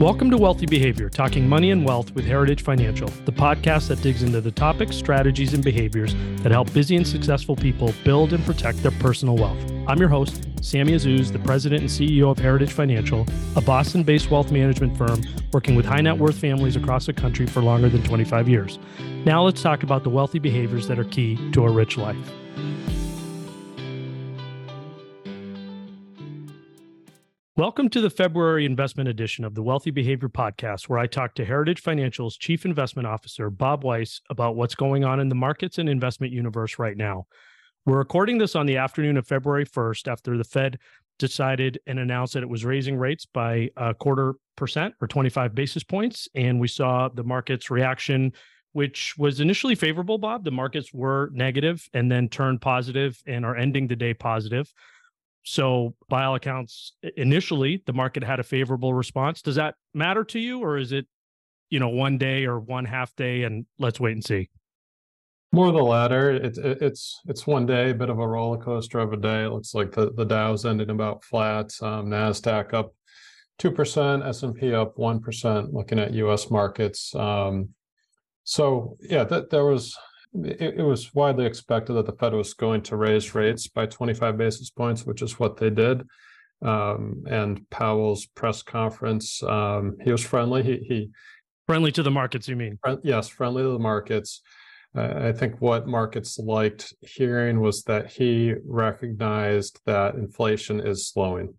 [0.00, 4.22] Welcome to Wealthy Behavior, talking money and wealth with Heritage Financial, the podcast that digs
[4.22, 8.82] into the topics, strategies, and behaviors that help busy and successful people build and protect
[8.82, 9.58] their personal wealth.
[9.88, 14.30] I'm your host, Sammy Azzouz, the president and CEO of Heritage Financial, a Boston based
[14.30, 15.22] wealth management firm
[15.54, 18.78] working with high net worth families across the country for longer than 25 years.
[19.24, 22.18] Now let's talk about the wealthy behaviors that are key to a rich life.
[27.58, 31.44] Welcome to the February investment edition of the Wealthy Behavior Podcast, where I talk to
[31.46, 35.88] Heritage Financial's Chief Investment Officer, Bob Weisse, about what's going on in the markets and
[35.88, 37.24] investment universe right now.
[37.86, 40.78] We're recording this on the afternoon of February 1st after the Fed
[41.18, 45.82] decided and announced that it was raising rates by a quarter percent or 25 basis
[45.82, 46.28] points.
[46.34, 48.34] And we saw the market's reaction,
[48.72, 50.44] which was initially favorable, Bob.
[50.44, 54.70] The markets were negative and then turned positive and are ending the day positive.
[55.48, 59.42] So, by all accounts, initially the market had a favorable response.
[59.42, 61.06] Does that matter to you, or is it,
[61.70, 64.50] you know, one day or one half day, and let's wait and see?
[65.52, 66.32] More the latter.
[66.32, 69.44] It's it's it's one day, a bit of a roller coaster of a day.
[69.44, 71.72] It looks like the the Dow's ended about flat.
[71.80, 72.92] Um, Nasdaq up
[73.56, 75.72] two percent, S and P up one percent.
[75.72, 76.50] Looking at U.S.
[76.50, 77.14] markets.
[77.14, 77.68] Um,
[78.42, 79.96] so yeah, that there was
[80.44, 84.36] it, it, was widely expected that the Fed was going to raise rates by 25
[84.36, 86.02] basis points, which is what they did.
[86.62, 90.62] Um, and Powell's press conference, um, he was friendly.
[90.62, 91.10] He, he
[91.66, 92.48] friendly to the markets.
[92.48, 92.78] You mean?
[93.02, 94.42] Yes, friendly to the markets.
[94.96, 101.54] Uh, I think what markets liked hearing was that he recognized that inflation is slowing.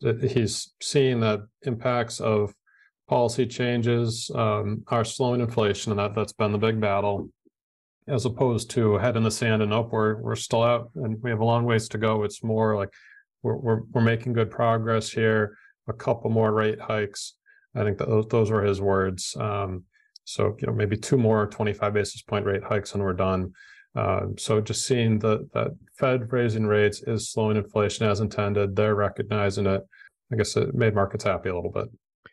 [0.00, 2.52] He's seeing that impacts of
[3.08, 7.28] policy changes um, are slowing inflation, and that that's been the big battle
[8.08, 11.30] as opposed to head in the sand and up we're, we're still out and we
[11.30, 12.24] have a long ways to go.
[12.24, 12.90] It's more like
[13.42, 15.56] we're, we're, we're making good progress here
[15.88, 17.34] a couple more rate hikes.
[17.74, 19.36] I think that those, those were his words.
[19.38, 19.84] Um,
[20.24, 23.52] so you know maybe two more 25 basis point rate hikes and we're done.
[23.94, 28.76] Uh, so just seeing the that fed raising rates is slowing inflation as intended.
[28.76, 29.82] They're recognizing it.
[30.32, 31.88] I guess it made markets happy a little bit.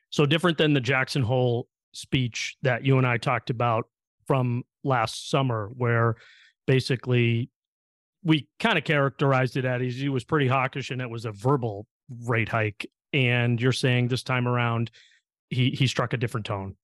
[0.09, 3.87] So different than the jackson hole speech that you and i talked about
[4.29, 6.15] from last summer, where
[6.67, 7.49] basically
[8.23, 11.87] we kind of characterized it as he was pretty hawkish and it was a verbal
[12.27, 12.87] rate hike.
[13.11, 14.91] And you're saying this time around,
[15.49, 16.75] he he struck a different tone.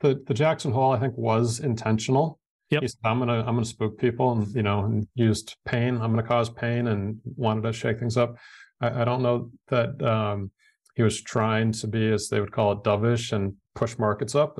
[0.00, 2.38] The the Jackson Hole, I think, was intentional.
[2.68, 2.82] Yep.
[2.82, 5.94] He said, I'm gonna I'm gonna spook people and you know and used pain.
[5.94, 8.36] I'm gonna cause pain and wanted to shake things up.
[8.82, 10.50] I, I don't know that um,
[10.94, 14.58] he was trying to be, as they would call it, dovish and push markets up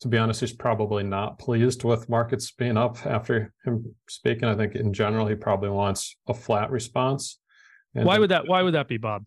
[0.00, 4.48] to be honest, he's probably not pleased with markets being up after him speaking.
[4.48, 7.38] I think in general, he probably wants a flat response.
[7.94, 8.46] And why would that?
[8.46, 9.24] Why would that be, Bob?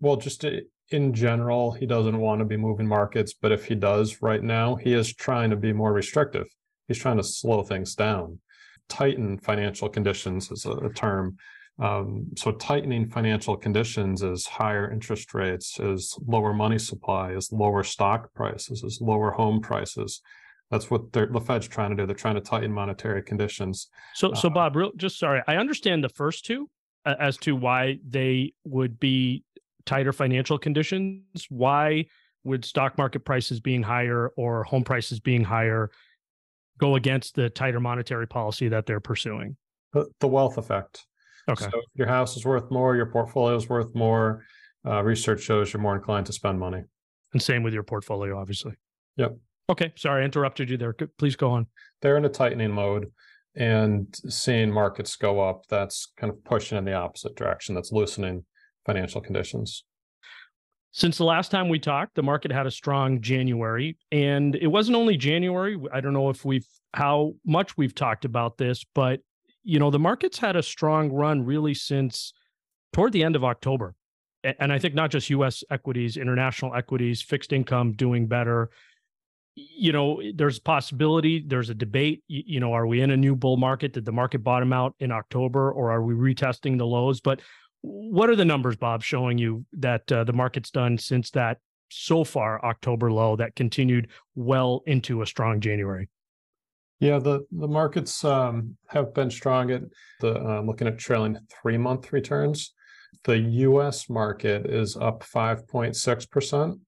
[0.00, 0.50] Well, just uh,
[0.90, 4.74] in general, he doesn't want to be moving markets, but if he does right now,
[4.74, 6.46] he is trying to be more restrictive.
[6.86, 8.40] He's trying to slow things down.
[8.88, 11.38] Tighten financial conditions is a term
[11.78, 17.82] um, so tightening financial conditions is higher interest rates, is lower money supply, is lower
[17.82, 20.20] stock prices, is lower home prices.
[20.70, 22.06] That's what the Fed's trying to do.
[22.06, 23.88] They're trying to tighten monetary conditions.
[24.14, 26.70] So, so uh, Bob, real, just sorry, I understand the first two
[27.04, 29.44] uh, as to why they would be
[29.84, 31.46] tighter financial conditions.
[31.48, 32.06] Why
[32.44, 35.90] would stock market prices being higher or home prices being higher
[36.78, 39.56] go against the tighter monetary policy that they're pursuing?
[39.92, 41.04] The, the wealth effect.
[41.48, 41.64] Okay.
[41.64, 44.44] So if your house is worth more, your portfolio is worth more.
[44.86, 46.82] Uh, research shows you're more inclined to spend money.
[47.32, 48.74] And same with your portfolio, obviously.
[49.16, 49.36] Yep.
[49.70, 49.92] Okay.
[49.96, 50.94] Sorry, I interrupted you there.
[51.18, 51.66] Please go on.
[52.02, 53.06] They're in a tightening mode
[53.56, 57.74] and seeing markets go up, that's kind of pushing in the opposite direction.
[57.74, 58.44] That's loosening
[58.84, 59.84] financial conditions.
[60.90, 64.96] Since the last time we talked, the market had a strong January, and it wasn't
[64.96, 65.76] only January.
[65.92, 69.20] I don't know if we've how much we've talked about this, but
[69.64, 72.32] you know, the market's had a strong run really since
[72.92, 73.94] toward the end of October.
[74.44, 78.70] And I think not just US equities, international equities, fixed income doing better.
[79.56, 82.22] You know, there's possibility, there's a debate.
[82.28, 83.94] You know, are we in a new bull market?
[83.94, 87.20] Did the market bottom out in October or are we retesting the lows?
[87.20, 87.40] But
[87.80, 91.58] what are the numbers, Bob, showing you that uh, the market's done since that
[91.90, 96.08] so far October low that continued well into a strong January?
[97.00, 99.82] Yeah, the the markets um, have been strong at
[100.20, 102.72] the uh, looking at trailing three month returns.
[103.24, 104.08] The U.S.
[104.08, 106.78] market is up five point six percent.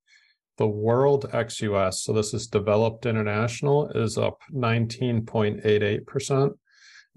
[0.59, 6.53] The world ex-US, so this is developed international, is up nineteen point eight eight percent,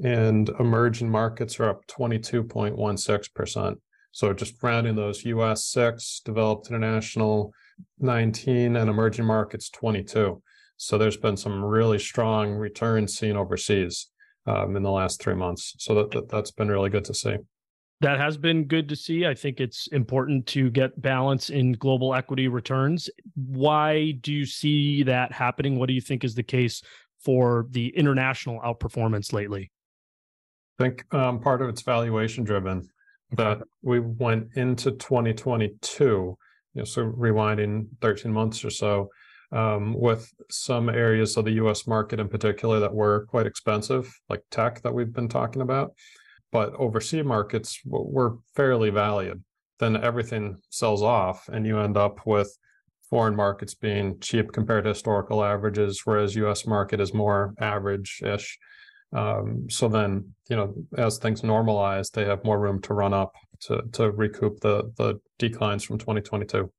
[0.03, 3.79] and emerging markets are up twenty two point one six percent.
[4.11, 5.65] So just rounding those U.S.
[5.65, 7.53] six, developed international
[7.99, 10.41] 19 and emerging markets 22.
[10.81, 14.07] So there's been some really strong returns seen overseas
[14.47, 15.75] um, in the last three months.
[15.77, 17.35] So that, that that's been really good to see.
[17.99, 19.27] That has been good to see.
[19.27, 23.09] I think it's important to get balance in global equity returns.
[23.35, 25.77] Why do you see that happening?
[25.77, 26.81] What do you think is the case
[27.25, 29.69] for the international outperformance lately?
[30.79, 32.87] I think um, part of it's valuation driven.
[33.33, 36.37] That we went into 2022, you
[36.73, 39.09] know, so rewinding 13 months or so,
[39.51, 44.43] um, with some areas of the US market in particular that were quite expensive, like
[44.51, 45.93] tech that we've been talking about.
[46.51, 49.43] But overseas markets were fairly valued.
[49.79, 52.57] Then everything sells off, and you end up with
[53.09, 58.59] foreign markets being cheap compared to historical averages, whereas US market is more average-ish.
[59.11, 63.33] Um, so then, you know, as things normalize, they have more room to run up
[63.61, 66.71] to to recoup the the declines from 2022.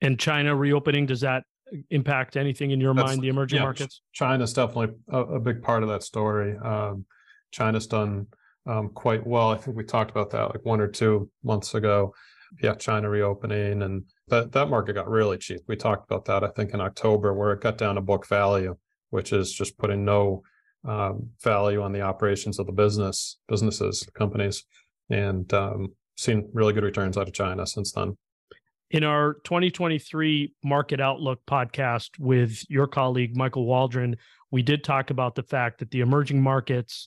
[0.00, 1.44] And China reopening, does that
[1.90, 4.02] impact anything in your That's- mind, the emerging yeah, markets?
[4.12, 6.56] China's definitely a, a big part of that story.
[6.58, 7.04] Um,
[7.50, 8.26] China's done
[8.66, 9.50] um, quite well.
[9.50, 12.14] I think we talked about that like one or two months ago.
[12.62, 15.60] Yeah, China reopening and that that market got really cheap.
[15.66, 18.76] We talked about that I think in October where it got down to book value,
[19.10, 20.42] which is just putting no
[20.86, 24.64] um, value on the operations of the business businesses companies,
[25.10, 28.16] and um, seen really good returns out of China since then.
[28.90, 34.16] In our 2023 Market Outlook podcast with your colleague, Michael Waldron,
[34.50, 37.06] we did talk about the fact that the emerging markets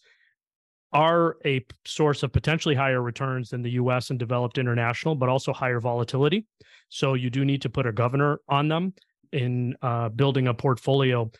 [0.93, 5.53] are a source of potentially higher returns than the US and developed international, but also
[5.53, 6.45] higher volatility.
[6.89, 8.93] So you do need to put a governor on them
[9.31, 11.31] in uh, building a portfolio.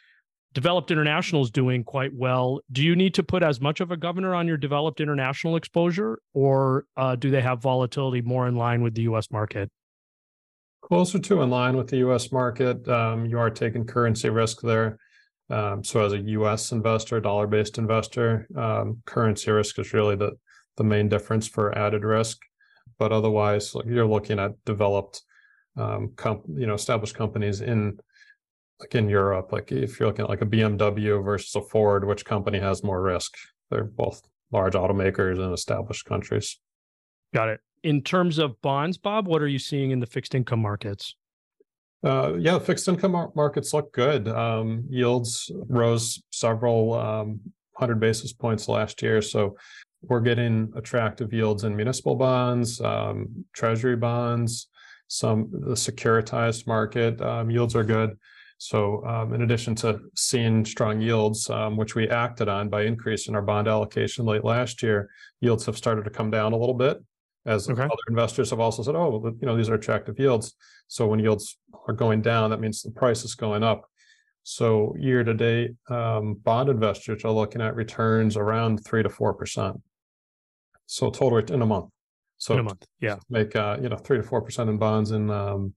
[0.54, 2.62] Developed international is doing quite well.
[2.72, 6.18] Do you need to put as much of a governor on your developed international exposure,
[6.34, 9.70] or uh, do they have volatility more in line with the US market?
[10.92, 12.86] Closer to in line with the US market.
[12.86, 14.98] Um, you are taking currency risk there.
[15.50, 20.34] Um, so as a US investor, dollar-based investor, um, currency risk is really the,
[20.76, 22.40] the main difference for added risk.
[23.00, 25.22] But otherwise, you're looking at developed,
[25.78, 27.98] um, comp, you know, established companies in
[28.82, 32.26] like in Europe, like if you're looking at like a BMW versus a Ford, which
[32.26, 33.38] company has more risk?
[33.70, 36.60] They're both large automakers in established countries.
[37.34, 37.62] Got it.
[37.84, 41.16] In terms of bonds, Bob, what are you seeing in the fixed income markets?
[42.04, 44.28] Uh, yeah, fixed income mar- markets look good.
[44.28, 47.40] Um, yields rose several um,
[47.76, 49.22] hundred basis points last year.
[49.22, 49.56] So
[50.04, 54.68] we're getting attractive yields in municipal bonds, um, treasury bonds,
[55.08, 58.18] some the securitized market um, yields are good.
[58.58, 63.36] So um, in addition to seeing strong yields, um, which we acted on by increasing
[63.36, 67.00] our bond allocation late last year, yields have started to come down a little bit
[67.46, 67.84] as Okay.
[67.84, 70.56] other investors have also said, oh, well, you know, these are attractive yields.
[70.88, 71.58] So when yields
[71.88, 73.86] are going down, that means the price is going up.
[74.44, 79.34] So year to date, um, bond investors are looking at returns around three to four
[79.34, 79.80] percent.
[80.88, 81.90] So total in a month.
[82.38, 82.86] So in a month?
[83.00, 83.18] Yeah.
[83.30, 85.74] make uh, you know three to four percent in bonds in um,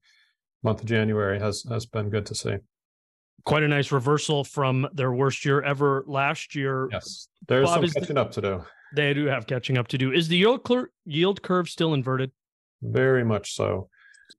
[0.63, 2.57] month of January has has been good to see.
[3.45, 6.89] Quite a nice reversal from their worst year ever last year.
[6.91, 8.65] Yes, there's Bob, some is the- catching up to do.
[8.95, 10.13] They do have catching up to do.
[10.13, 12.31] Is the yield, cur- yield curve still inverted?
[12.83, 13.89] Very much so.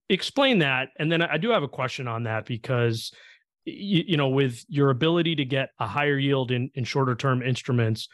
[0.10, 3.12] explain that and then i do have a question on that because
[3.66, 7.42] you, you know with your ability to get a higher yield in in shorter term
[7.42, 8.08] instruments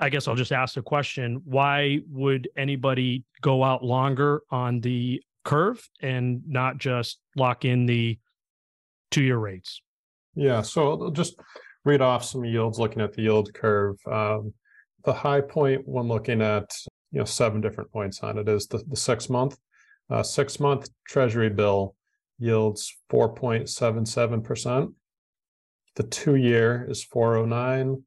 [0.00, 5.22] i guess i'll just ask the question why would anybody go out longer on the
[5.44, 8.18] curve and not just lock in the
[9.10, 9.80] two year rates
[10.34, 11.34] Yeah, so I'll just
[11.84, 13.96] read off some yields, looking at the yield curve.
[14.10, 14.52] Um,
[15.06, 16.76] the high point when looking at,
[17.12, 19.56] you know, seven different points on it is the, the six month.
[20.10, 21.94] Uh, six month treasury bill
[22.38, 24.90] yields four point seven seven percent.
[25.94, 28.02] The two year is four oh nine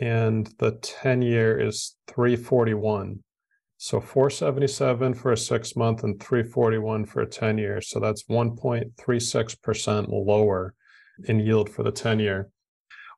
[0.00, 3.22] and the ten year is three forty one.
[3.76, 7.56] So four seventy seven for a six month and three forty one for a ten
[7.56, 7.80] year.
[7.80, 10.74] So that's one point three six percent lower
[11.26, 12.48] in yield for the 10 year.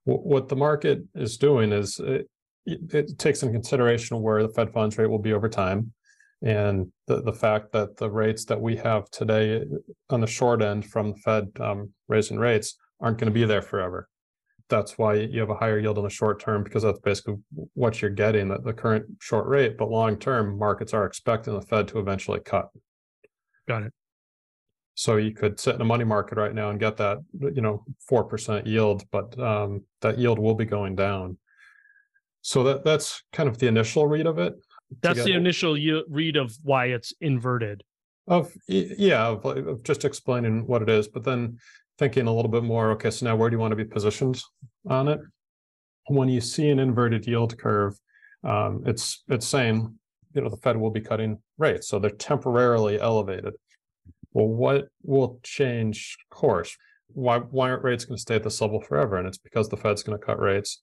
[0.05, 2.01] What the market is doing is
[2.67, 5.93] it, takes into consideration where the Fed funds rate will be over time.
[6.43, 9.63] And the, the fact that the rates that we have today
[10.09, 13.63] on the short end from the Fed um, raising rates aren't going to be there
[13.63, 14.09] forever.
[14.69, 17.37] That's why you have a higher yield in the short term because that's basically
[17.75, 19.77] what you're getting at the current short rate.
[19.77, 22.69] But long term, markets are expecting the Fed to eventually cut.
[23.69, 23.93] got it
[24.95, 27.85] So you could sit in a money market right now and get that, you know,
[28.09, 31.37] four percent yield, but um, that yield will be going down.
[32.43, 34.55] So that that's kind of the initial read of it.
[35.03, 35.77] that's the initial
[36.09, 37.85] read of why it's inverted
[38.27, 41.59] Of, yeah, of, of just explaining what it is, but then
[41.99, 44.43] thinking a little bit more, okay, so now where do you want to be positioned
[44.89, 45.21] on it?
[46.09, 47.95] When you see an inverted yield curve,
[48.43, 49.99] um, it's, it's saying,
[50.35, 53.55] you know, the Fed will be cutting rates, so they're temporarily elevated.
[54.33, 56.77] Well, what will change course?
[57.09, 59.17] Why, why aren't rates going to stay at this level forever?
[59.17, 60.81] And it's because the Fed's going to cut rates.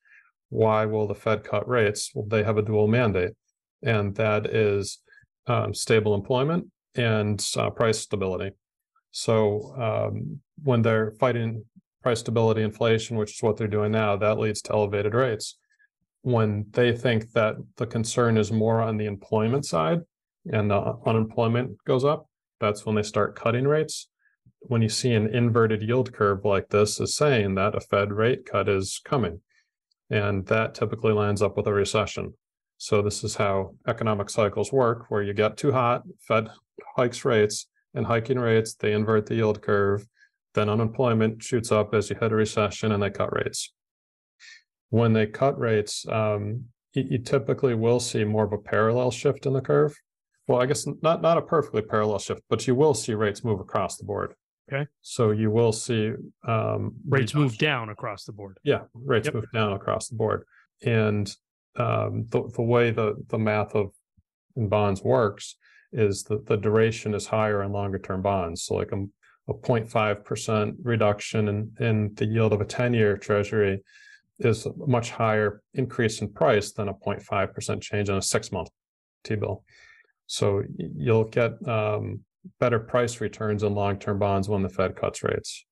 [0.49, 2.11] Why will the Fed cut rates?
[2.13, 3.33] Well, they have a dual mandate,
[3.83, 4.99] and that is
[5.47, 8.51] um, stable employment and uh, price stability.
[9.11, 11.65] So um, when they're fighting
[12.03, 15.57] price stability, inflation, which is what they're doing now, that leads to elevated rates.
[16.21, 19.99] When they think that the concern is more on the employment side
[20.51, 22.27] and the unemployment goes up,
[22.59, 24.09] that's when they start cutting rates.
[24.61, 28.45] When you see an inverted yield curve like this is saying that a Fed rate
[28.45, 29.41] cut is coming.
[30.09, 32.33] And that typically lines up with a recession.
[32.77, 36.49] So this is how economic cycles work, where you get too hot, Fed
[36.95, 40.05] hikes rates, and hiking rates, they invert the yield curve.
[40.53, 43.73] Then unemployment shoots up as you hit a recession and they cut rates.
[44.89, 49.45] When they cut rates, um, you, you typically will see more of a parallel shift
[49.45, 49.95] in the curve.
[50.47, 53.59] Well, I guess not, not a perfectly parallel shift, but you will see rates move
[53.59, 54.33] across the board.
[54.71, 54.87] Okay.
[55.01, 56.11] So you will see
[56.45, 58.57] um Rates move down across the board.
[58.63, 59.33] yeah, rates Yep.
[59.35, 60.43] move down across the board.
[60.85, 61.33] And
[61.77, 63.91] um, the, the way the, the math of
[64.55, 65.55] in bonds works
[65.93, 68.63] is that the duration is higher in longer term bonds.
[68.63, 69.03] So like a,
[69.49, 73.81] a 0.5 percent reduction in, in the yield of a 10 year treasury
[74.39, 78.51] is a much higher increase in price than a 0.5 percent change on a six
[78.51, 78.69] month
[79.23, 79.63] T-bill.
[80.25, 82.21] So you'll get um,
[82.59, 85.65] better price returns in long term bonds when the Fed cuts rates.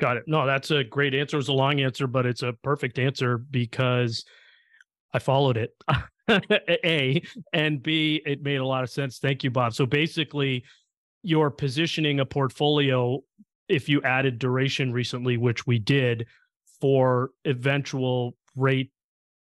[0.00, 0.24] Got it.
[0.26, 1.36] No, that's a great answer.
[1.36, 4.24] It was a long answer, but it's a perfect answer because
[5.12, 5.70] I followed it.
[6.28, 9.18] a and B, it made a lot of sense.
[9.18, 9.74] Thank you, Bob.
[9.74, 10.64] So basically,
[11.22, 13.20] you're positioning a portfolio
[13.68, 16.26] if you added duration recently, which we did,
[16.80, 18.90] for eventual rate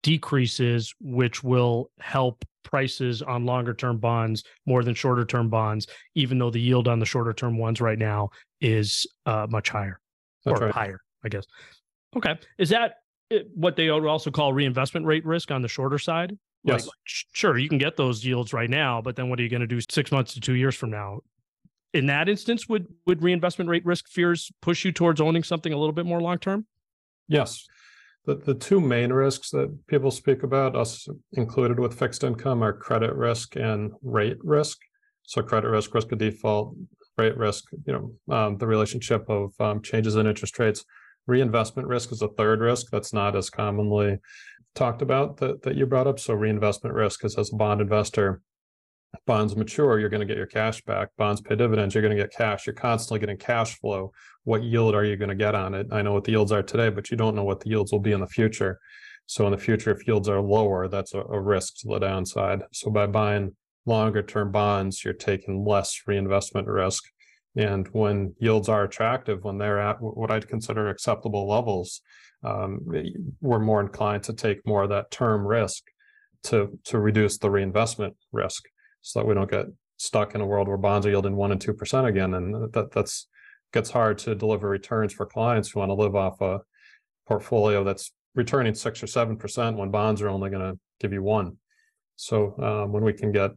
[0.06, 6.38] decreases, which will help prices on longer term bonds more than shorter term bonds, even
[6.38, 10.00] though the yield on the shorter term ones right now is uh, much higher
[10.44, 10.74] That's or right.
[10.74, 11.44] higher, I guess.
[12.16, 12.38] Okay.
[12.56, 12.98] Is that
[13.34, 16.38] uh, what they also call reinvestment rate risk on the shorter side?
[16.62, 16.88] Yes.
[17.02, 19.60] sh- sure, you can get those yields right now, but then what are you going
[19.60, 21.18] to do six months to two years from now?
[21.94, 25.76] In that instance, would would reinvestment rate risk fears push you towards owning something a
[25.76, 26.64] little bit more long term?
[27.26, 27.66] Yes.
[28.26, 32.72] The, the two main risks that people speak about, us included with fixed income, are
[32.72, 34.78] credit risk and rate risk.
[35.22, 36.76] So credit risk, risk of default,
[37.16, 40.84] rate risk, you know, um, the relationship of um, changes in interest rates.
[41.26, 44.18] Reinvestment risk is a third risk that's not as commonly
[44.74, 46.20] talked about that, that you brought up.
[46.20, 48.42] So reinvestment risk is as a bond investor,
[49.26, 51.08] bonds mature, you're going to get your cash back.
[51.16, 52.66] Bonds pay dividends, you're going to get cash.
[52.66, 54.12] You're constantly getting cash flow
[54.46, 55.88] what yield are you going to get on it?
[55.90, 57.98] I know what the yields are today, but you don't know what the yields will
[57.98, 58.78] be in the future.
[59.26, 62.62] So in the future, if yields are lower, that's a, a risk to the downside.
[62.72, 67.02] So by buying longer term bonds, you're taking less reinvestment risk.
[67.56, 72.00] And when yields are attractive, when they're at what I'd consider acceptable levels,
[72.44, 72.78] um,
[73.40, 75.82] we're more inclined to take more of that term risk
[76.44, 78.62] to to reduce the reinvestment risk,
[79.06, 79.66] so that we don't get
[79.98, 82.34] stuck in a world where bonds are yielding one and two percent again.
[82.34, 83.28] And that that's
[83.72, 86.60] gets hard to deliver returns for clients who want to live off a
[87.28, 91.22] portfolio that's returning six or seven percent when bonds are only going to give you
[91.22, 91.56] one.
[92.16, 93.52] So um, when we can get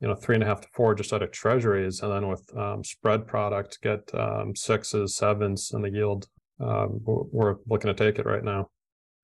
[0.00, 2.56] you know three and a half to four just out of treasuries, and then with
[2.56, 6.26] um, spread product get um, sixes, sevens, and the yield,
[6.58, 8.70] um, we're, we're looking to take it right now.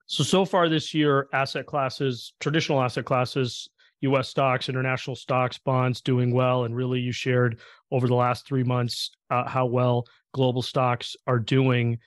[0.04, 3.70] So so far this year, asset classes, traditional asset classes,
[4.02, 4.28] U.S.
[4.28, 9.10] stocks, international stocks, bonds doing well, and really you shared over the last three months
[9.30, 11.98] uh, how well global stocks are doing.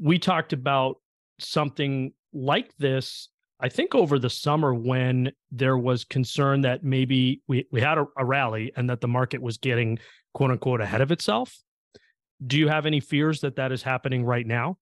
[0.00, 0.96] We talked about
[1.38, 3.28] something like this,
[3.60, 8.06] I think, over the summer when there was concern that maybe we we had a,
[8.16, 9.98] a rally and that the market was getting
[10.34, 11.56] quote unquote ahead of itself.
[12.46, 14.78] Do you have any fears that that is happening right now?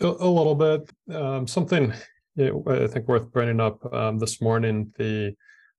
[0.00, 0.90] A, a little bit.
[1.14, 1.92] Um, something
[2.38, 4.92] yeah, I think worth bringing up um, this morning.
[4.96, 5.34] The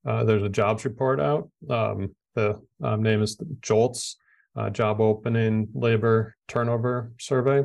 [0.06, 1.50] uh, there's a jobs report out.
[1.70, 4.18] Um, the um, name is JOLTS,
[4.58, 7.63] uh, Job Opening Labor Turnover Survey.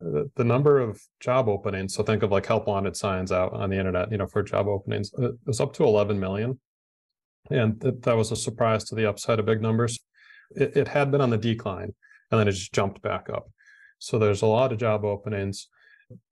[0.00, 3.70] The, the number of job openings, so think of like help wanted signs out on
[3.70, 6.60] the internet, you know, for job openings, uh, is up to 11 million.
[7.50, 9.98] And that, that was a surprise to the upside of big numbers.
[10.50, 11.94] It, it had been on the decline
[12.30, 13.50] and then it just jumped back up.
[13.98, 15.66] So there's a lot of job openings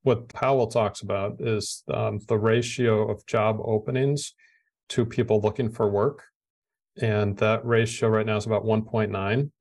[0.03, 4.35] what Powell talks about is um, the ratio of job openings
[4.91, 6.23] to people looking for work
[7.01, 9.53] and that ratio right now is about one point nine.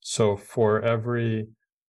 [0.00, 1.46] So for every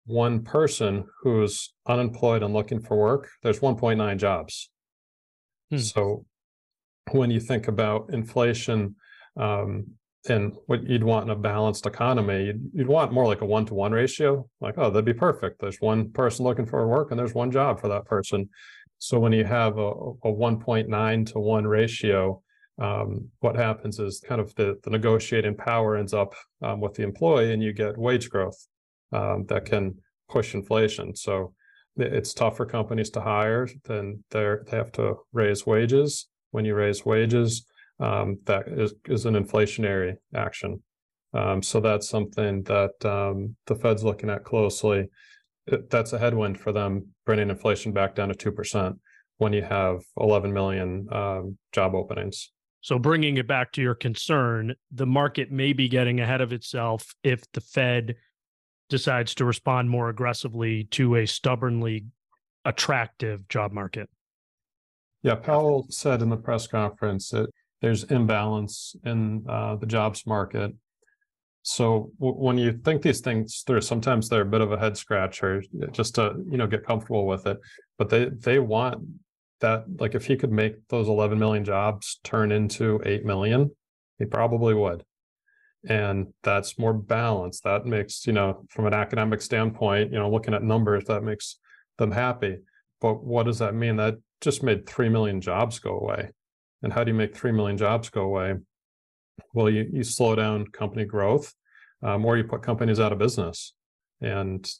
[0.05, 4.69] one person who's unemployed and looking for work, there's one point nine jobs.
[5.69, 5.77] Hmm.
[5.77, 6.25] So
[7.11, 8.95] when you think about inflation,
[9.37, 9.87] um,
[10.29, 13.65] and what you'd want in a balanced economy, you'd, you'd want more like a one
[13.67, 14.47] to one ratio.
[14.61, 15.59] Like, oh, that'd be perfect.
[15.59, 18.49] There's one person looking for work and there's one job for that person.
[18.97, 22.41] So when you have a, a 1.9 to 1 ratio,
[22.77, 27.03] um, what happens is kind of the, the negotiating power ends up um, with the
[27.03, 28.57] employee and you get wage growth
[29.11, 29.95] um, that can
[30.29, 31.15] push inflation.
[31.15, 31.53] So
[31.97, 36.27] it's tough for companies to hire, then they have to raise wages.
[36.51, 37.65] When you raise wages,
[37.99, 40.81] um, that is, is an inflationary action.
[41.33, 45.05] Um, so that's something that um, the Fed's looking at closely.
[45.67, 48.97] It- That's a headwind for them, bringing inflation back down to two percent
[49.37, 52.51] when you have 11 million um, job openings.
[52.79, 57.13] So bringing it back to your concern, the market may be getting ahead of itself
[57.23, 58.15] if the Fed
[58.89, 62.05] decides to respond more aggressively to a stubbornly
[62.63, 64.07] attractive job market.
[65.23, 67.49] Yeah, Powell said in the press conference that
[67.85, 70.73] there's imbalance in uh, the jobs market.
[71.61, 74.97] So w- when you think these things through, sometimes they're a bit of a head
[74.97, 75.61] scratcher
[75.91, 77.59] just to you know get comfortable with it.
[77.99, 79.05] But they they want
[79.59, 83.69] that like if he could make those 11 million jobs turn into 8 million,
[84.17, 85.03] he probably would.
[85.87, 87.65] And that's more balanced.
[87.65, 91.59] That makes you know from an academic standpoint, you know looking at numbers, that makes
[91.99, 92.57] them happy.
[92.99, 93.97] But what does that mean?
[93.97, 96.31] That just made 3 million jobs go away.
[96.85, 98.53] And how do you make 3 million jobs go away?
[99.55, 101.51] Well, you, you slow down company growth
[102.03, 103.73] um, or you put companies out of business.
[104.21, 104.71] And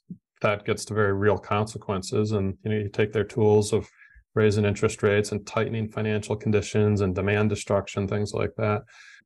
[0.41, 2.31] that gets to very real consequences.
[2.31, 3.89] And you know, you take their tools of
[4.35, 8.83] raising interest rates and tightening financial conditions and demand destruction, things like that.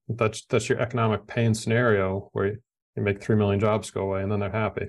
[0.07, 2.57] That's that's your economic pain scenario where you,
[2.95, 4.87] you make 3 million jobs go away and then they're happy.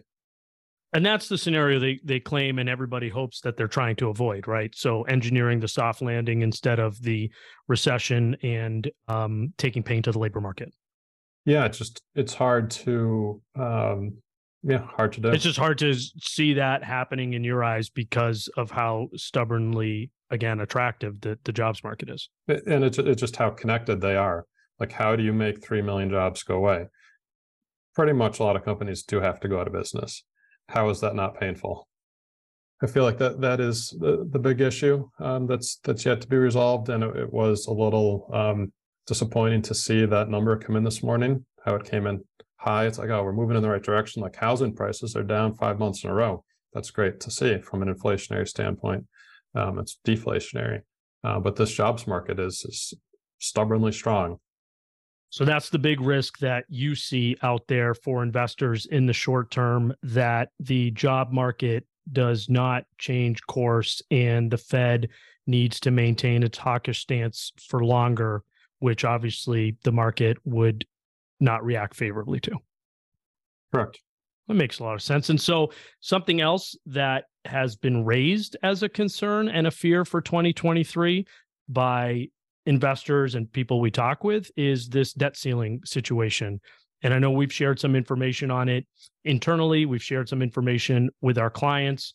[0.92, 4.48] And that's the scenario they, they claim and everybody hopes that they're trying to avoid,
[4.48, 4.74] right?
[4.74, 7.30] So engineering the soft landing instead of the
[7.68, 10.72] recession and um, taking pain to the labor market.
[11.46, 14.18] Yeah, it's just it's hard to um
[14.62, 15.30] yeah, hard to do.
[15.30, 20.60] It's just hard to see that happening in your eyes because of how stubbornly, again,
[20.60, 22.28] attractive the, the jobs market is.
[22.46, 24.44] And it's it's just how connected they are.
[24.78, 26.86] Like, how do you make three million jobs go away?
[27.94, 30.24] Pretty much, a lot of companies do have to go out of business.
[30.70, 31.86] How is that not painful?
[32.82, 36.28] I feel like that that is the the big issue um, that's that's yet to
[36.28, 38.72] be resolved, and it, it was a little um,
[39.06, 41.44] disappointing to see that number come in this morning.
[41.64, 42.24] How it came in
[42.56, 42.86] high.
[42.86, 44.22] It's like, oh, we're moving in the right direction.
[44.22, 46.44] Like housing prices are down five months in a row.
[46.72, 49.06] That's great to see from an inflationary standpoint.
[49.54, 50.82] Um, it's deflationary,
[51.24, 52.94] uh, but this jobs market is, is
[53.38, 54.38] stubbornly strong.
[55.30, 59.50] So that's the big risk that you see out there for investors in the short
[59.50, 65.08] term that the job market does not change course and the Fed
[65.46, 68.42] needs to maintain its hawkish stance for longer,
[68.80, 70.84] which obviously the market would
[71.38, 72.56] not react favorably to.
[73.72, 74.00] Correct.
[74.48, 75.30] That makes a lot of sense.
[75.30, 80.20] And so, something else that has been raised as a concern and a fear for
[80.20, 81.24] 2023
[81.68, 82.28] by
[82.70, 86.60] investors and people we talk with is this debt ceiling situation.
[87.02, 88.86] And I know we've shared some information on it
[89.24, 92.14] internally, we've shared some information with our clients.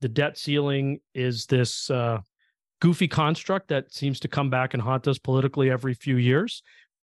[0.00, 2.20] The debt ceiling is this uh,
[2.80, 6.62] goofy construct that seems to come back and haunt us politically every few years.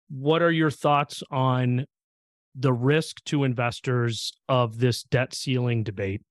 [0.08, 1.84] What are your thoughts on
[2.54, 6.22] the risk to investors of this debt ceiling debate?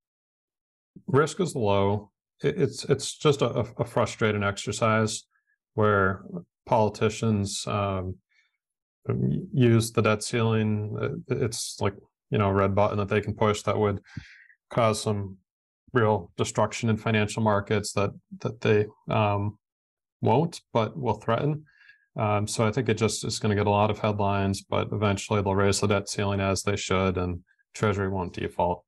[1.05, 2.09] Risk is low.
[2.41, 5.23] It's it's just a, a frustrating exercise
[5.77, 6.23] where
[6.65, 8.15] politicians um,
[9.53, 11.23] use the debt ceiling.
[11.27, 11.93] It's like
[12.31, 14.01] you know a red button that they can push that would
[14.71, 15.37] cause some
[15.93, 18.09] real destruction in financial markets that
[18.39, 19.59] that they um,
[20.21, 21.63] won't, but will threaten.
[22.17, 24.87] Um, so I think it just is going to get a lot of headlines, but
[24.91, 27.41] eventually they'll raise the debt ceiling as they should, and
[27.75, 28.83] Treasury won't default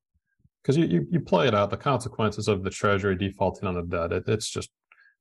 [0.60, 1.70] because you, you you play it out.
[1.70, 4.70] The consequences of the Treasury defaulting on the debt, it, it's just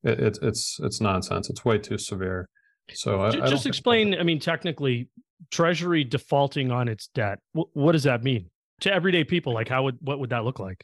[0.03, 1.49] it, it's it's it's nonsense.
[1.49, 2.49] It's way too severe.
[2.93, 4.15] So I, Ju- I Just explain.
[4.19, 5.09] I mean, technically,
[5.51, 7.39] Treasury defaulting on its debt.
[7.53, 8.49] Wh- what does that mean
[8.81, 9.53] to everyday people?
[9.53, 10.83] Like, how would what would that look like?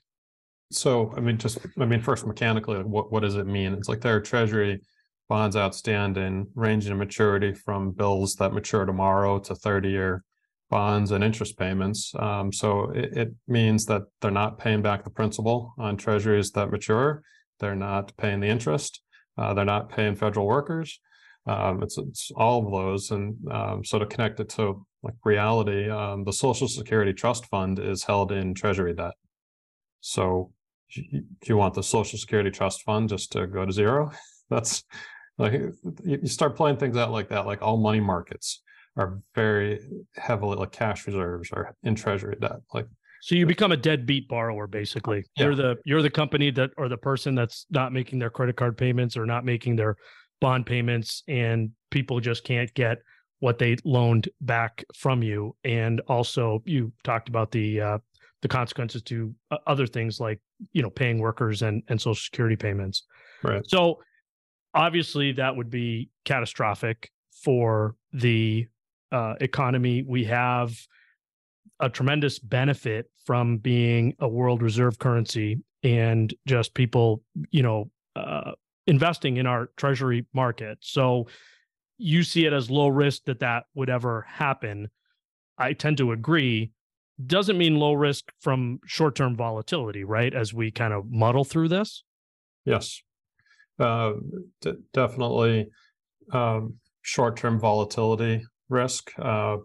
[0.72, 3.74] So, I mean, just, I mean, first mechanically, like, what, what does it mean?
[3.74, 4.82] It's like there are treasury
[5.30, 10.24] bonds outstanding ranging in maturity from bills that mature tomorrow to thirty year
[10.70, 12.12] bonds and interest payments.
[12.18, 16.72] Um, so it, it means that they're not paying back the principal on treasuries that
[16.72, 17.22] mature.
[17.60, 19.02] They're not paying the interest.
[19.38, 21.00] Uh, they're not paying federal workers.
[21.48, 23.12] Um, it's, it's all of those.
[23.12, 27.80] And, um, so to connect it to like reality, um, the Social Security Trust Fund
[27.80, 29.14] is held in treasury debt.
[30.02, 30.52] So
[30.94, 34.12] do you want the Social Security Trust Fund just to go to zero?
[34.50, 34.84] That's
[35.38, 35.54] like,
[36.04, 38.62] you start playing things out like that, like all money markets
[38.98, 39.80] are very
[40.16, 42.88] heavily like cash reserves are in treasury debt, like
[43.26, 45.26] So you become a deadbeat borrower, basically.
[45.36, 45.46] Yeah.
[45.46, 48.78] You're the you're the company that or the person that's not making their credit card
[48.78, 49.96] payments or not making their
[50.42, 53.00] bond payments, and people just can't get
[53.40, 55.56] what they loaned back from you.
[55.64, 57.98] And also, you talked about the uh,
[58.44, 60.40] the consequences to uh, other things like
[60.74, 63.08] you know paying workers and and social security payments.
[63.42, 63.68] Right.
[63.68, 64.04] So
[64.76, 67.10] obviously, that would be catastrophic
[67.44, 68.68] for the
[69.12, 70.04] uh, economy.
[70.08, 70.78] We have
[71.80, 78.52] a tremendous benefit from being a world reserve currency and just people, you know, uh,
[78.88, 80.78] investing in our treasury market.
[80.82, 81.28] So
[81.98, 84.90] you see it as low risk that that would ever happen.
[85.58, 86.72] I tend to agree.
[87.26, 90.34] Doesn't mean low risk from short term volatility, right?
[90.34, 92.04] As we kind of muddle through this.
[92.66, 93.02] Yes.
[93.80, 94.14] Uh,
[94.62, 95.68] d- definitely,
[96.32, 99.58] um, short-term volatility risk, uh,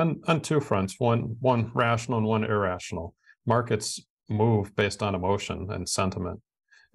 [0.00, 3.14] on, on two fronts, one, one rational and one irrational.
[3.46, 3.88] Markets
[4.28, 6.40] move based on emotion and sentiment.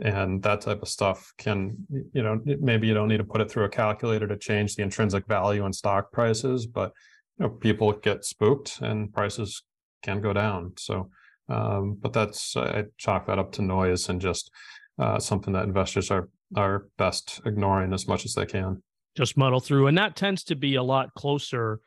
[0.03, 3.51] And that type of stuff can, you know, maybe you don't need to put it
[3.51, 6.91] through a calculator to change the intrinsic value in stock prices, but
[7.37, 9.63] you know, people get spooked and prices
[10.01, 10.73] can go down.
[10.77, 11.09] So,
[11.49, 14.49] um, but that's, I chalk that up to noise and just,
[14.97, 18.81] uh, something that investors are, are best ignoring as much as they can.
[19.15, 19.87] just muddle through.
[19.87, 21.79] And that tends to be a lot closer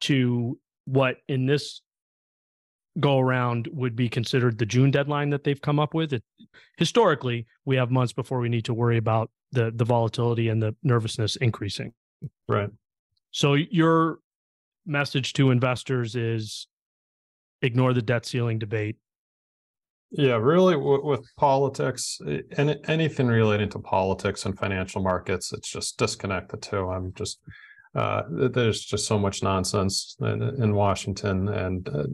[0.00, 1.82] to what in this
[3.00, 6.12] go around would be considered the June deadline that they've come up with.
[6.12, 6.24] It,
[6.78, 10.74] historically, we have months before we need to worry about the the volatility and the
[10.82, 11.92] nervousness increasing.
[12.48, 12.70] Right.
[13.30, 14.18] So your
[14.86, 16.66] message to investors is
[17.62, 18.96] ignore the debt ceiling debate.
[20.10, 22.18] Yeah, really with, with politics,
[22.56, 26.88] any, anything relating to politics and financial markets, it's just disconnect the two.
[26.88, 27.40] I'm just,
[27.94, 32.04] uh, there's just so much nonsense in, in Washington and uh,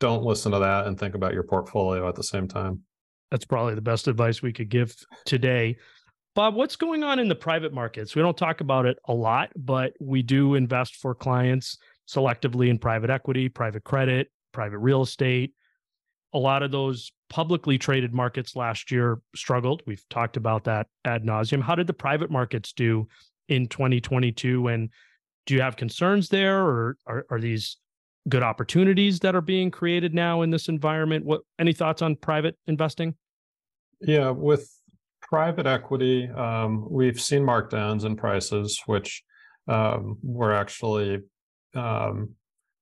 [0.00, 2.80] don't listen to that and think about your portfolio at the same time.
[3.30, 4.94] That's probably the best advice we could give
[5.26, 5.76] today.
[6.34, 8.14] Bob, what's going on in the private markets?
[8.14, 12.78] We don't talk about it a lot, but we do invest for clients selectively in
[12.78, 15.52] private equity, private credit, private real estate.
[16.32, 19.82] A lot of those publicly traded markets last year struggled.
[19.86, 21.62] We've talked about that ad nauseum.
[21.62, 23.08] How did the private markets do
[23.48, 24.68] in 2022?
[24.68, 24.90] And
[25.48, 27.78] do you have concerns there, or are, are these
[28.28, 31.24] good opportunities that are being created now in this environment?
[31.24, 33.14] What any thoughts on private investing?
[34.02, 34.70] Yeah, with
[35.22, 39.22] private equity, um, we've seen markdowns in prices, which
[39.68, 41.20] um, we're actually,
[41.74, 42.34] um,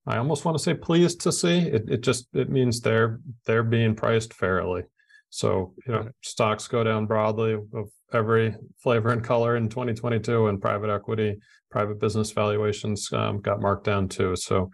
[0.05, 1.59] I almost want to say pleased to see.
[1.59, 4.83] It, it just it means they're they're being priced fairly.
[5.31, 10.61] So you know, stocks go down broadly of every flavor and color in 2022, and
[10.61, 11.37] private equity,
[11.71, 14.37] private business valuations um, got marked down too.
[14.37, 14.71] So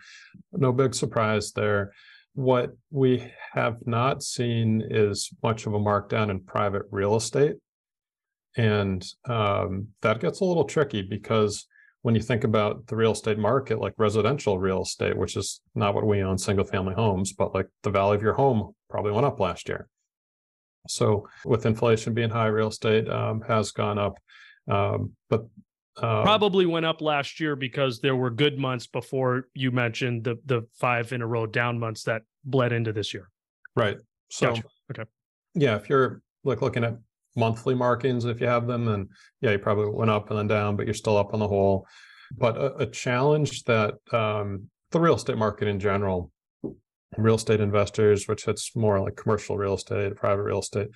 [0.53, 1.93] no big surprise there.
[2.35, 7.57] What we have not seen is much of a markdown in private real estate.
[8.57, 11.67] And um, that gets a little tricky because
[12.03, 15.95] when you think about the real estate market, like residential real estate, which is not
[15.95, 19.27] what we own, single family homes, but like the value of your home probably went
[19.27, 19.89] up last year.
[20.89, 24.19] So with inflation being high, real estate um, has gone up.
[24.69, 25.47] Um, but
[25.97, 30.37] uh, Probably went up last year because there were good months before you mentioned the
[30.47, 33.29] the five in a row down months that bled into this year.
[33.77, 33.99] Right.
[34.31, 34.63] So, Gotcha.
[34.91, 35.11] Okay.
[35.55, 36.97] yeah, if you're like looking at
[37.37, 39.09] monthly markings, if you have them, then
[39.41, 41.87] yeah, you probably went up and then down, but you're still up on the whole.
[42.37, 46.31] But a, a challenge that um, the real estate market in general,
[47.17, 50.89] real estate investors, which it's more like commercial real estate, private real estate,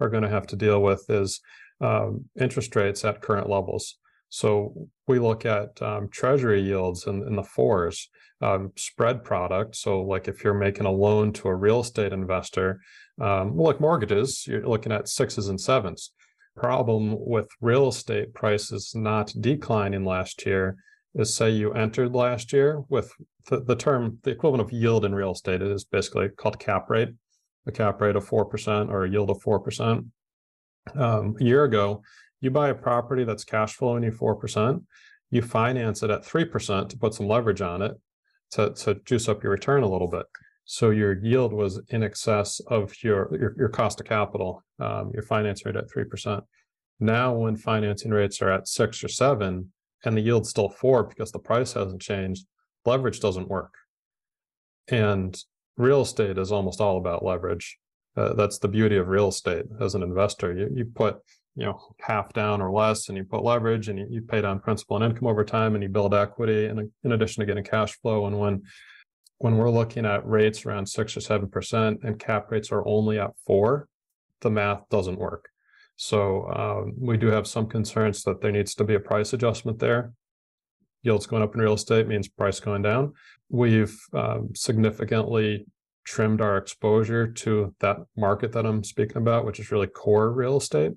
[0.00, 1.40] are going to have to deal with is
[1.80, 3.96] um, interest rates at current levels.
[4.28, 8.08] So we look at um, treasury yields in, in the fours,
[8.40, 9.76] um, spread product.
[9.76, 12.80] So like if you're making a loan to a real estate investor,
[13.20, 16.10] um, like mortgages, you're looking at sixes and sevens.
[16.56, 20.76] Problem with real estate prices not declining last year
[21.14, 23.12] is say you entered last year with
[23.46, 27.10] the, the term, the equivalent of yield in real estate is basically called cap rate,
[27.66, 30.06] a cap rate of 4% or a yield of 4%.
[30.96, 32.02] Um, a year ago,
[32.40, 34.82] you buy a property that's cash flowing you 4%,
[35.30, 37.92] you finance it at 3% to put some leverage on it
[38.52, 40.26] to, to juice up your return a little bit.
[40.64, 45.22] So your yield was in excess of your your, your cost of capital, um, your
[45.22, 46.42] finance rate at three percent.
[47.00, 49.72] Now, when financing rates are at six or seven,
[50.04, 52.46] and the yield's still four because the price hasn't changed,
[52.84, 53.74] leverage doesn't work.
[54.88, 55.36] And
[55.76, 57.78] real estate is almost all about leverage.
[58.16, 60.56] Uh, that's the beauty of real estate as an investor.
[60.56, 61.20] You, you put
[61.56, 64.60] you know half down or less and you put leverage and you, you pay down
[64.60, 67.92] principal and income over time and you build equity and in addition to getting cash
[68.00, 68.62] flow and when
[69.38, 73.18] when we're looking at rates around six or seven percent and cap rates are only
[73.18, 73.88] at four
[74.40, 75.48] the math doesn't work
[75.96, 79.78] so um, we do have some concerns that there needs to be a price adjustment
[79.78, 80.12] there
[81.02, 83.12] yields going up in real estate means price going down
[83.48, 85.66] we've um, significantly
[86.04, 90.56] trimmed our exposure to that market that i'm speaking about which is really core real
[90.56, 90.92] estate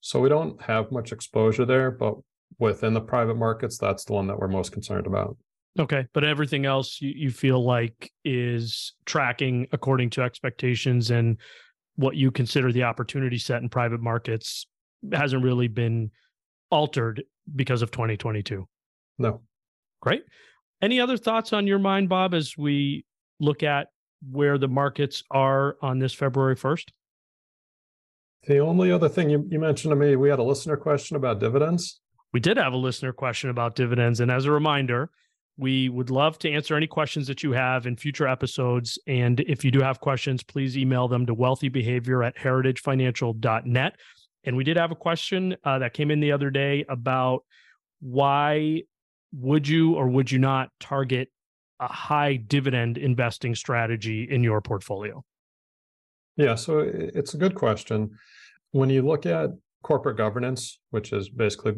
[0.00, 2.14] so we don't have much exposure there, but
[2.58, 5.36] within the private markets, that's the one that we're most concerned about.
[5.78, 6.06] Okay.
[6.12, 11.38] But everything else you, you feel like is tracking according to expectations and
[11.98, 14.68] what you consider the opportunity set in private markets
[15.12, 16.12] hasn't really been
[16.70, 17.24] altered
[17.56, 18.68] because of 2022.
[19.18, 19.40] No.
[20.00, 20.22] Great.
[20.80, 23.04] Any other thoughts on your mind, Bob, as we
[23.40, 23.88] look at
[24.30, 26.84] where the markets are on this February 1st?
[28.46, 31.40] The only other thing you, you mentioned to me, we had a listener question about
[31.40, 32.00] dividends.
[32.32, 34.20] We did have a listener question about dividends.
[34.20, 35.10] And as a reminder,
[35.58, 38.96] we would love to answer any questions that you have in future episodes.
[39.08, 43.96] And if you do have questions, please email them to wealthybehavior at heritagefinancial.net.
[44.44, 47.44] And we did have a question uh, that came in the other day about
[48.00, 48.82] why
[49.32, 51.28] would you or would you not target
[51.80, 55.24] a high dividend investing strategy in your portfolio?
[56.36, 58.10] Yeah, so it's a good question.
[58.70, 59.50] When you look at
[59.82, 61.74] corporate governance, which is basically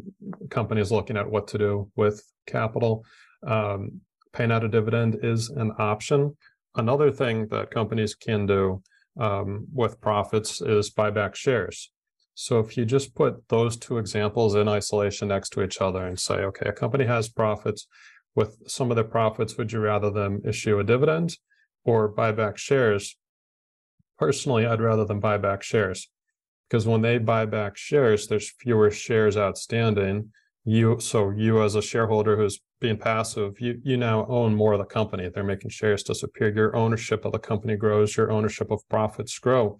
[0.51, 3.03] companies looking at what to do with capital,
[3.45, 4.01] um,
[4.33, 6.35] paying out a dividend is an option.
[6.75, 8.81] Another thing that companies can do
[9.19, 11.91] um, with profits is buy back shares.
[12.33, 16.17] So if you just put those two examples in isolation next to each other and
[16.17, 17.87] say, okay, a company has profits.
[18.33, 21.37] With some of their profits, would you rather them issue a dividend
[21.83, 23.17] or buy back shares?
[24.21, 26.07] personally, I'd rather them buy back shares
[26.69, 30.31] because when they buy back shares, there's fewer shares outstanding.
[30.63, 34.79] You so you as a shareholder who's being passive, you you now own more of
[34.79, 35.29] the company.
[35.29, 36.53] They're making shares disappear.
[36.53, 38.17] Your ownership of the company grows.
[38.17, 39.79] Your ownership of profits grow.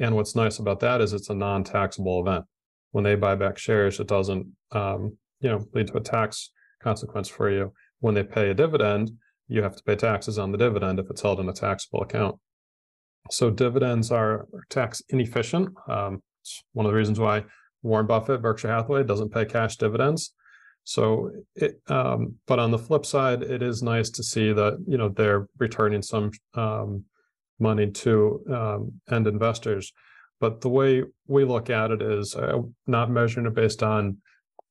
[0.00, 2.46] And what's nice about that is it's a non-taxable event.
[2.92, 6.50] When they buy back shares, it doesn't um, you know lead to a tax
[6.82, 7.72] consequence for you.
[8.00, 9.12] When they pay a dividend,
[9.46, 12.36] you have to pay taxes on the dividend if it's held in a taxable account.
[13.30, 15.68] So dividends are tax inefficient.
[15.88, 17.44] Um, it's one of the reasons why
[17.82, 20.32] Warren Buffett, Berkshire Hathaway, doesn't pay cash dividends.
[20.84, 24.98] So it, um, but on the flip side, it is nice to see that you
[24.98, 27.04] know they're returning some um,
[27.58, 29.92] money to um, end investors.
[30.40, 34.16] But the way we look at it is uh, not measuring it based on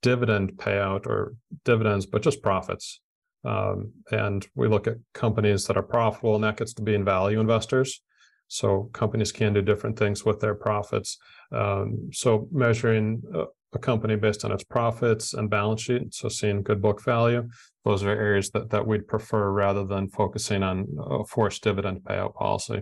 [0.02, 3.02] dividend payout or dividends, but just profits.
[3.46, 7.06] Um, and we look at companies that are profitable, and that gets to be in
[7.06, 8.02] value investors.
[8.48, 11.18] So companies can do different things with their profits.
[11.52, 13.44] Um, so measuring a,
[13.74, 17.48] a, company based on its profits and balance sheet, so seeing good book value,
[17.86, 22.34] those are areas that that we'd prefer rather than focusing on a forced dividend payout
[22.36, 22.82] policy.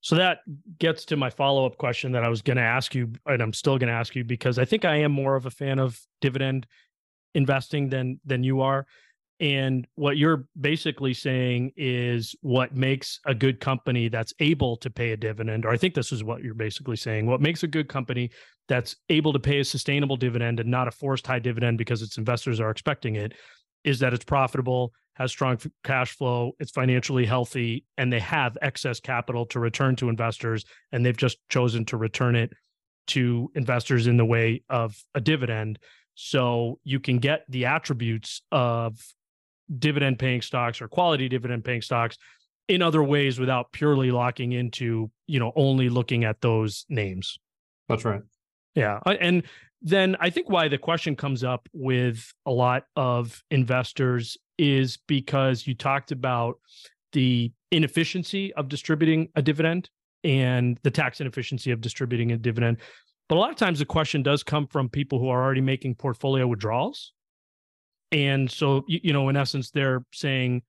[0.00, 0.38] So that
[0.78, 3.52] gets to my follow up question that I was going to ask you, and I'm
[3.52, 6.00] still going to ask you because I think I am more of a fan of
[6.20, 6.66] dividend
[7.34, 8.86] investing than than you are.
[9.38, 15.12] And what you're basically saying is what makes a good company that's able to pay
[15.12, 17.26] a dividend, or I think this is what you're basically saying.
[17.26, 18.30] What makes a good company
[18.66, 22.16] that's able to pay a sustainable dividend and not a forced high dividend because its
[22.16, 23.34] investors are expecting it
[23.84, 29.00] is that it's profitable, has strong cash flow, it's financially healthy, and they have excess
[29.00, 30.64] capital to return to investors.
[30.92, 32.52] And they've just chosen to return it
[33.08, 35.78] to investors in the way of a dividend.
[36.14, 38.98] So you can get the attributes of
[39.78, 42.16] dividend paying stocks or quality dividend paying stocks
[42.68, 47.38] in other ways without purely locking into you know only looking at those names.
[47.88, 48.22] That's right.
[48.74, 49.42] Yeah and
[49.82, 55.66] then i think why the question comes up with a lot of investors is because
[55.66, 56.58] you talked about
[57.12, 59.90] the inefficiency of distributing a dividend
[60.24, 62.78] and the tax inefficiency of distributing a dividend.
[63.28, 65.96] But a lot of times the question does come from people who are already making
[65.96, 67.12] portfolio withdrawals
[68.12, 70.62] and so, you, you know, in essence, they're saying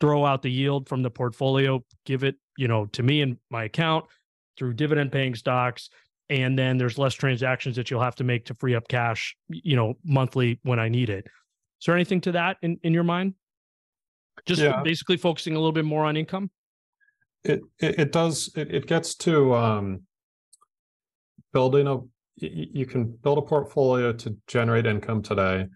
[0.00, 3.64] throw out the yield from the portfolio, give it, you know, to me and my
[3.64, 4.04] account
[4.56, 5.90] through dividend paying stocks.
[6.30, 9.76] And then there's less transactions that you'll have to make to free up cash, you
[9.76, 11.26] know, monthly when I need it.
[11.80, 13.34] Is there anything to that in, in your mind?
[14.46, 14.82] Just yeah.
[14.82, 16.50] basically focusing a little bit more on income?
[17.44, 20.02] It it, it does it, it gets to um
[21.52, 21.98] building a
[22.40, 25.66] you can build a portfolio to generate income today,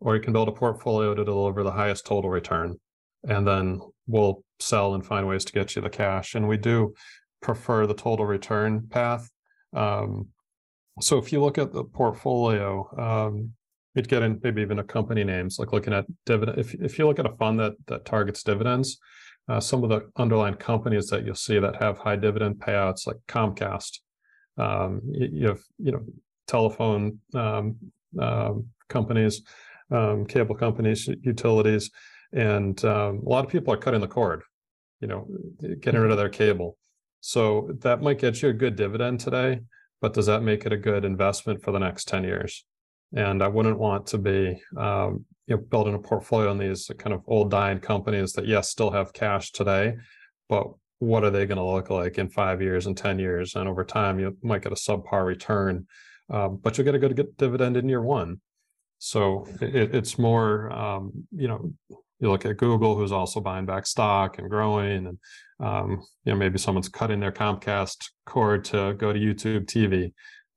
[0.00, 2.76] or you can build a portfolio to deliver the highest total return.
[3.24, 6.34] And then we'll sell and find ways to get you the cash.
[6.34, 6.94] And we do
[7.40, 9.30] prefer the total return path.
[9.74, 10.28] Um,
[11.00, 13.52] so if you look at the portfolio, um,
[13.94, 16.58] you'd get in maybe even a company names, like looking at dividend.
[16.58, 18.98] If, if you look at a fund that, that targets dividends,
[19.48, 23.16] uh, some of the underlying companies that you'll see that have high dividend payouts, like
[23.28, 23.98] Comcast,
[24.58, 26.02] um, you, have, you know,
[26.46, 27.76] telephone um,
[28.20, 29.42] um, companies,
[29.90, 31.90] um, cable companies, utilities,
[32.32, 34.42] and um, a lot of people are cutting the cord,
[35.00, 35.26] you know,
[35.80, 36.76] getting rid of their cable.
[37.20, 39.60] So that might get you a good dividend today,
[40.00, 42.64] but does that make it a good investment for the next 10 years?
[43.14, 47.22] And I wouldn't want to be, you know, building a portfolio on these kind of
[47.26, 49.96] old dying companies that yes, still have cash today,
[50.48, 50.68] but
[51.02, 53.56] what are they going to look like in five years and 10 years?
[53.56, 55.88] And over time, you might get a subpar return,
[56.30, 58.40] um, but you'll get a good, good dividend in year one.
[58.98, 61.72] So it, it's more, um, you know,
[62.20, 65.18] you look at Google, who's also buying back stock and growing, and
[65.58, 70.12] um, you know maybe someone's cutting their Comcast cord to go to YouTube TV.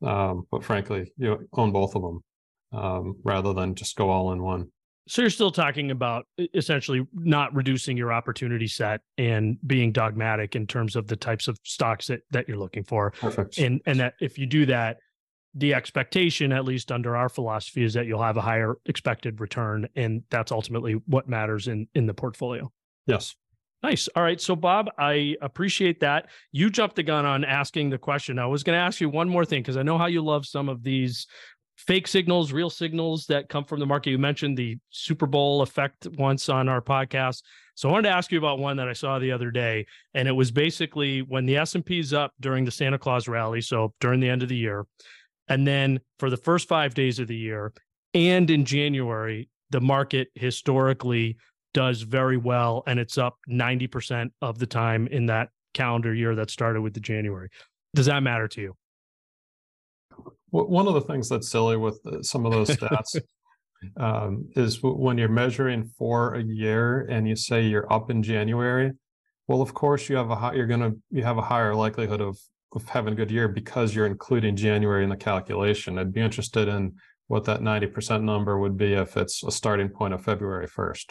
[0.08, 2.24] Um, but frankly, you own both of them
[2.72, 4.68] um, rather than just go all in one.
[5.08, 10.66] So you're still talking about essentially not reducing your opportunity set and being dogmatic in
[10.66, 13.12] terms of the types of stocks that that you're looking for.
[13.12, 13.60] Perfect.
[13.60, 14.98] And and that if you do that,
[15.54, 19.88] the expectation, at least under our philosophy, is that you'll have a higher expected return,
[19.96, 22.72] and that's ultimately what matters in in the portfolio.
[23.06, 23.36] Yes.
[23.84, 24.10] Nice.
[24.16, 24.42] All right.
[24.42, 26.30] So, Bob, I appreciate that.
[26.52, 28.40] You jumped the gun on asking the question.
[28.40, 30.48] I was going to ask you one more thing because I know how you love
[30.48, 31.28] some of these
[31.78, 34.12] fake signals, real signals that come from the market.
[34.12, 37.42] You mentioned the Super Bowl effect once on our podcast.
[37.76, 40.28] So I wanted to ask you about one that I saw the other day, and
[40.28, 43.62] it was basically when the S and P is up during the Santa Claus rally,
[43.62, 44.86] so during the end of the year,
[45.50, 47.74] and then for the first five days of the year
[48.16, 51.38] and in January, the market historically
[51.74, 56.50] does very well and it's up 90% of the time in that calendar year that
[56.50, 57.50] started with the January.
[57.94, 58.78] Does that matter to you?
[60.52, 63.20] One of the things that's silly with some of those stats
[63.98, 68.92] um, is when you're measuring for a year and you say you're up in January.
[69.48, 72.38] Well, of course, you have a high, you're gonna you have a higher likelihood of
[72.74, 75.98] of having a good year because you're including January in the calculation.
[75.98, 76.96] I'd be interested in
[77.28, 81.06] what that 90% number would be if it's a starting point of February 1st.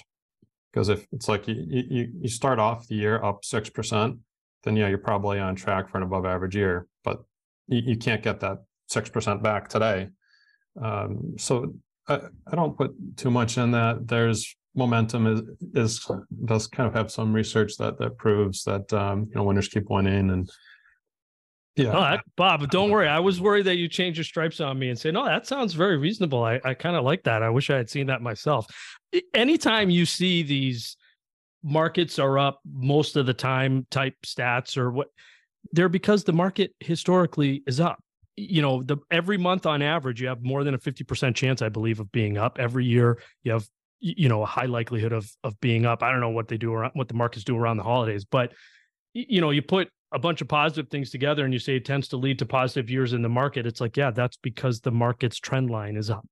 [0.72, 4.18] Because if it's like you, you, you start off the year up 6%,
[4.64, 7.24] then yeah, you're probably on track for an above average year, but
[7.66, 8.58] you, you can't get that
[8.90, 10.08] 6% back today.
[10.80, 11.74] Um, so
[12.08, 14.06] I, I don't put too much in that.
[14.06, 15.42] There's momentum is,
[15.74, 16.10] is
[16.44, 19.88] does kind of have some research that that proves that um, you know winners keep
[19.88, 20.50] winning and
[21.76, 22.18] yeah.
[22.36, 23.08] Bob, don't worry.
[23.08, 25.74] I was worried that you change your stripes on me and say, no, that sounds
[25.74, 26.44] very reasonable.
[26.44, 27.42] I, I kind of like that.
[27.42, 28.66] I wish I had seen that myself.
[29.34, 30.96] Anytime you see these
[31.64, 35.08] markets are up most of the time type stats or what,
[35.72, 37.98] they're because the market historically is up.
[38.36, 41.68] You know, the every month on average, you have more than a 50% chance, I
[41.68, 42.58] believe, of being up.
[42.58, 43.66] Every year you have,
[44.00, 46.02] you know, a high likelihood of of being up.
[46.02, 48.52] I don't know what they do around what the markets do around the holidays, but
[49.12, 52.08] you know, you put a bunch of positive things together and you say it tends
[52.08, 55.38] to lead to positive years in the market, it's like, yeah, that's because the market's
[55.38, 56.26] trend line is up.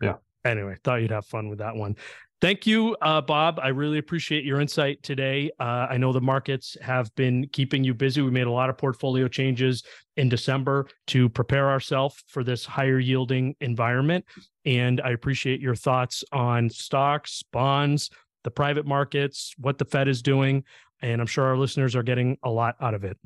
[0.00, 0.14] Yeah.
[0.44, 1.96] Anyway, thought you'd have fun with that one.
[2.42, 3.58] Thank you, uh, Bob.
[3.62, 5.50] I really appreciate your insight today.
[5.58, 8.20] Uh, I know the markets have been keeping you busy.
[8.20, 9.84] We made a lot of portfolio changes
[10.18, 14.24] in December to prepare ourselves for this higher yielding environment.
[14.66, 18.10] And I appreciate your thoughts on stocks, bonds,
[18.44, 20.64] the private markets, what the Fed is doing
[21.02, 23.18] and I'm sure our listeners are getting a lot out of it.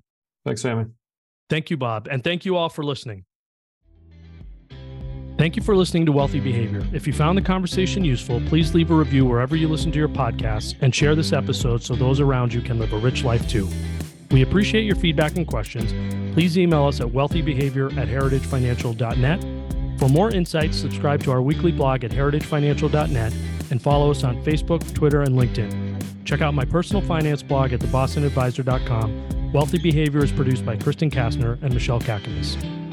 [0.44, 0.86] Thanks, Sammy.
[1.48, 2.08] Thank you, Bob.
[2.10, 3.24] And thank you all for listening.
[5.46, 6.84] Thank you for listening to Wealthy Behavior.
[6.92, 10.08] If you found the conversation useful, please leave a review wherever you listen to your
[10.08, 13.68] podcasts and share this episode so those around you can live a rich life too.
[14.32, 15.92] We appreciate your feedback and questions.
[16.34, 20.00] Please email us at wealthybehavior at heritagefinancial.net.
[20.00, 23.32] For more insights, subscribe to our weekly blog at heritagefinancial.net
[23.70, 26.24] and follow us on Facebook, Twitter, and LinkedIn.
[26.24, 29.52] Check out my personal finance blog at thebostonadvisor.com.
[29.52, 32.85] Wealthy Behavior is produced by Kristen Kastner and Michelle Kakanis.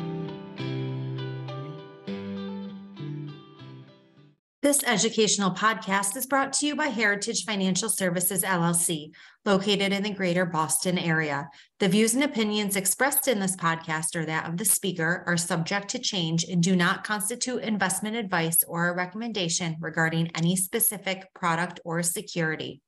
[4.73, 9.11] This educational podcast is brought to you by Heritage Financial Services LLC,
[9.45, 11.47] located in the greater Boston area.
[11.77, 15.89] The views and opinions expressed in this podcast or that of the speaker are subject
[15.89, 21.79] to change and do not constitute investment advice or a recommendation regarding any specific product
[21.85, 22.81] or security.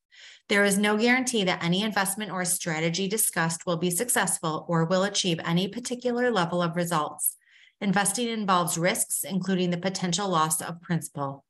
[0.49, 5.03] There is no guarantee that any investment or strategy discussed will be successful or will
[5.03, 7.37] achieve any particular level of results.
[7.79, 11.43] Investing involves risks, including the potential loss of principal.